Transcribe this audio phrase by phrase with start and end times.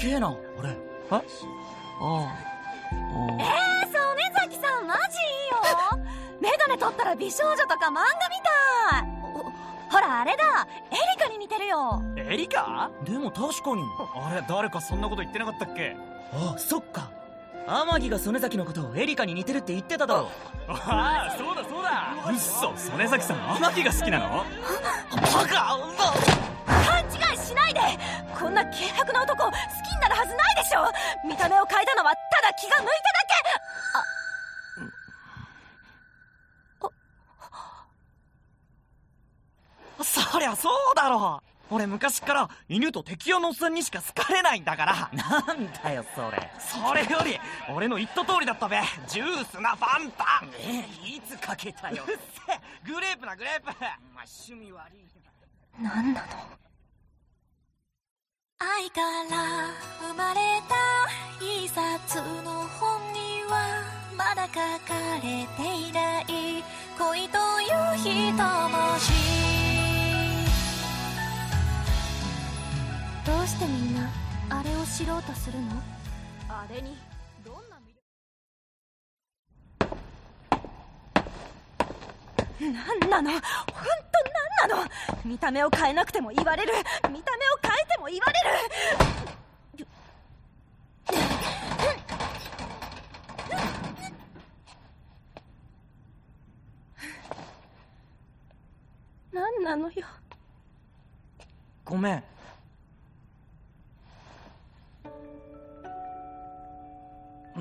[0.00, 0.34] げえな。
[0.58, 0.74] 俺え？
[1.10, 1.20] ああ。
[2.92, 5.56] えー、曽根崎さんマジいいよ。
[6.40, 8.04] メガネ取ったら美少女とか漫画み
[8.92, 9.06] たい。
[9.90, 10.66] ほらあれだ。
[10.90, 12.02] エリカに似てるよ。
[12.16, 12.90] エリカ？
[13.04, 13.82] でも確かに。
[14.14, 15.96] あれ誰かそんなこと言ってなかったっけ？
[16.32, 17.08] あそっか。
[17.68, 20.28] 天城が曽根崎のことをエリカに似てるって言ってただろ。
[20.68, 22.14] ああそうだそうだ。
[22.30, 24.44] うっそ曽根崎さん天城が好きなの？
[25.10, 25.76] バ カ
[28.38, 29.54] こんな軽薄な男好き
[29.94, 30.84] になるはずないでしょ。
[31.26, 33.16] 見た目を変えたのはただ気が向いただ
[40.04, 45.10] そりゃそうだろ俺昔から犬と適応のおっさんにしか好かれないんだから。
[45.12, 46.50] なんだよそれ。
[46.58, 47.38] それより
[47.74, 48.78] 俺の言った通りだったべ。
[49.08, 50.42] ジュースなファンタ。
[50.46, 52.04] ねえいつかけたよ。
[52.06, 52.16] うっ
[52.46, 53.66] せグレープなグレープ。
[54.14, 55.06] ま趣味悪い
[55.80, 56.65] 何なの？
[58.58, 60.74] 愛から生まれた
[61.44, 63.84] 一冊の本には
[64.16, 66.64] まだ書かれていない
[66.98, 69.12] 恋という一文字
[73.26, 74.10] どうしてみんな
[74.48, 75.66] あれを知ろうとするの？
[76.48, 76.96] あれに。
[82.60, 83.30] 力なの？
[83.30, 83.40] 本
[84.66, 84.90] 当なんなの？
[85.24, 86.72] 見た目を変えなくても言われる。
[87.10, 88.46] 見た目を変えても言われる。
[99.32, 100.06] なんなのよ？
[101.84, 102.24] ごめん。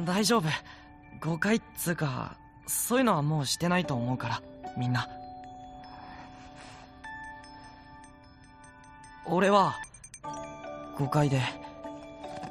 [0.06, 0.48] 大丈夫。
[1.20, 2.38] 誤解っつうか
[2.68, 4.42] そういうのはもうしてないと思うから。
[4.78, 5.08] みんな。
[9.26, 9.76] 俺は
[10.98, 11.42] 誤解で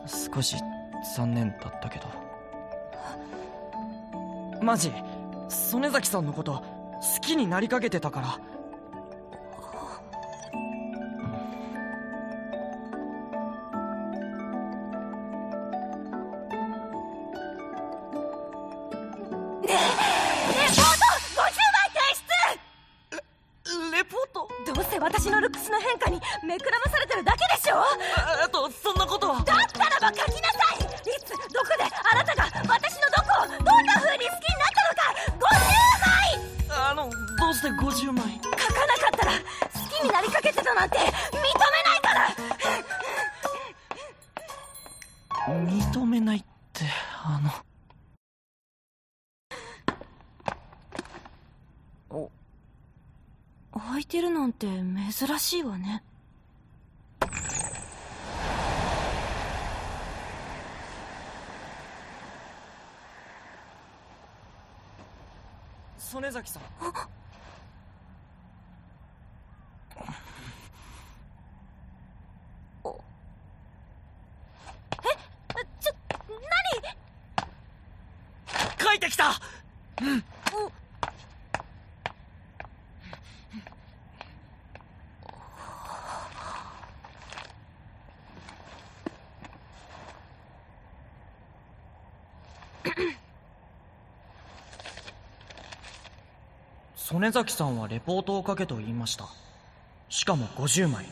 [0.07, 0.57] 少し
[1.17, 2.07] 残念だったけど。
[4.63, 4.93] マジ
[5.49, 8.54] 曽根崎さんのこと好きになりかけてたから。
[25.65, 27.81] 私の変化に目くらまされてるだけでしょ？
[28.43, 29.37] えっとそんなことは。
[29.37, 30.85] だったらば書きなさい！
[30.85, 30.85] い
[31.25, 35.49] つどこであなたが私のどこをどんな風に好きになったのか
[36.69, 36.91] ！50枚！
[36.91, 38.39] あのどうして50枚？
[38.45, 39.39] 書かなかったら好
[39.89, 42.13] きになりかけてたなんて認めないか
[45.49, 45.55] ら！
[46.05, 46.45] 認めないっ
[46.75, 46.85] て
[47.25, 47.51] あの。
[52.11, 52.31] お
[53.75, 56.03] 空いてるなんて珍しいわね。
[65.99, 66.63] 曽根崎さん。
[75.81, 75.95] ちょ
[76.79, 77.45] 何？
[78.79, 79.33] 書いてきた
[96.97, 99.29] 曽根崎さんはレポートを書けと言いました。
[100.09, 101.07] しかも50枚。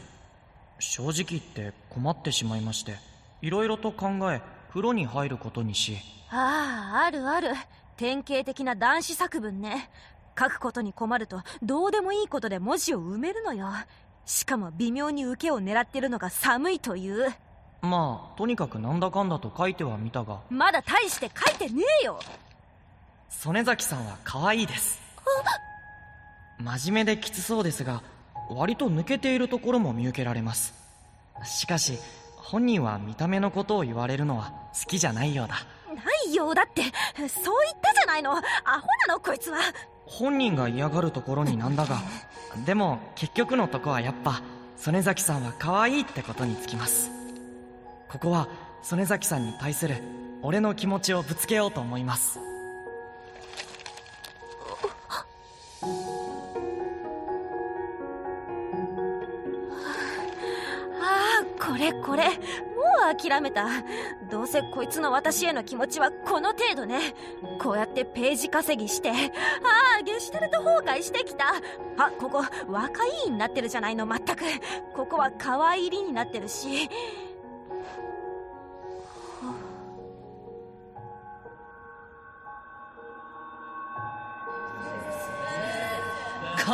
[0.79, 2.97] 正直言って困ってしまいまして
[3.41, 5.99] いろいろと考え風呂に入ることにし。
[6.31, 7.53] あああるある。
[7.97, 9.91] 典型的な男子作文ね。
[10.39, 13.69] 書くことに困るとどうでもいいことで文字を埋めるのよ。
[14.25, 17.33] しかも微妙に受けを狙ってるのが寒いという。
[17.83, 20.39] まあとにかくなんだかんだと書いてはみたが。
[20.51, 22.19] まだ大して書いてねえよ。
[23.29, 25.01] 曽根崎さんは可愛いです。
[26.59, 28.03] 真面目できつそうですが
[28.49, 30.75] 割と抜けているところも見受けられます。
[31.45, 31.99] しかし
[32.37, 35.57] 本人は見た目のことを言われるのは好きじゃないようだ。
[35.93, 36.93] ないよだってそう
[37.65, 38.33] 言ったじゃないの。
[38.33, 38.43] アホ
[39.09, 39.59] なのこいつは。
[40.07, 41.99] 本人が嫌がるところになんだが
[42.65, 44.43] でも結局のとこはやっぱ
[44.77, 47.11] 曽根崎さんは可愛いってことにつきます
[48.13, 48.47] ここは
[48.83, 49.97] 曽根崎さんに対する
[50.43, 52.39] 俺の気持ちをぶつけようと思います。
[61.01, 62.29] ああこれこれ。
[62.29, 62.35] も
[63.11, 63.67] う諦めた。
[64.31, 67.15] どうせこいつの私への気持ちはこの程度ね。
[67.59, 69.15] こうやってページ稼ぎしてあ
[70.01, 71.55] あゲシュタルト崩壊してきた。
[71.97, 74.45] あここ若いになってるじゃないの全く。
[74.95, 76.91] ここは可愛いりになってるし。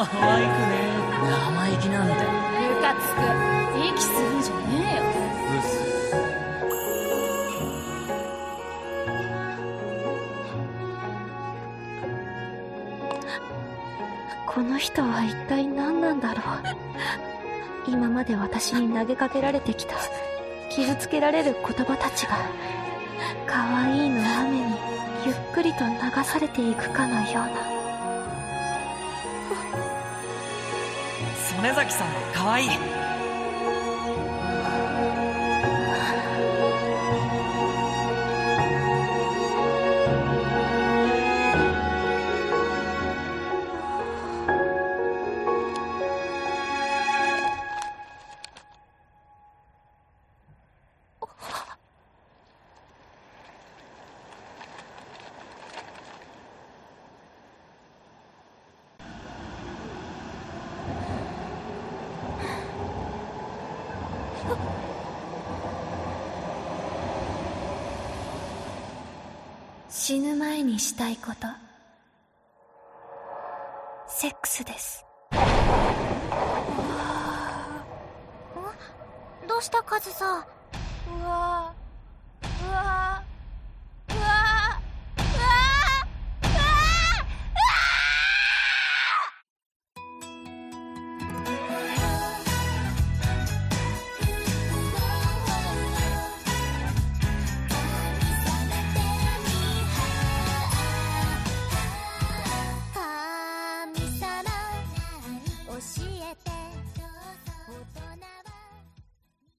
[0.04, 0.52] 可愛くね
[1.28, 2.20] 生意気なんだム
[2.80, 3.18] カつく
[3.84, 4.62] 息するんじゃね
[4.92, 5.02] えよ。
[5.02, 5.68] うっす。
[14.46, 16.42] この人は一体何なんだろう。
[17.88, 19.96] 今まで私に投げかけられてきた。
[20.70, 22.38] 傷つけられる言葉たちが。
[23.46, 24.76] 可愛いの雨に
[25.26, 25.94] ゆっくりと流
[26.24, 27.77] されていくかのような。
[31.48, 33.07] 曽根崎さんは可愛い。
[70.00, 71.48] 死ぬ前にしたいこと。
[74.06, 75.04] セックスです。
[79.48, 80.44] どうしたカズさん？
[81.20, 81.67] うわ